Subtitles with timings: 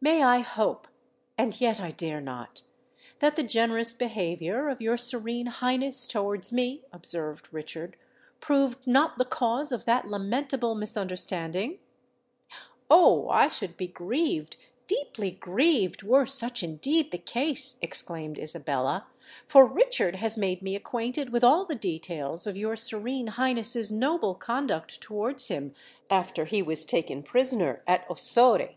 [0.00, 6.52] "May I hope—and yet I dare not—that the generous behaviour of your Serene Highness towards
[6.52, 7.96] me," observed Richard,
[8.40, 11.78] "proved not the cause of that lamentable misunderstanding?"
[12.90, 13.28] "Oh!
[13.28, 19.06] I should be grieved—deeply grieved, were such indeed the case!" exclaimed Isabella;
[19.46, 24.34] "for Richard has made me acquainted with all the details of your Serene Highness's noble
[24.34, 25.72] conduct towards him
[26.10, 28.70] after he was taken prisoner at Ossore."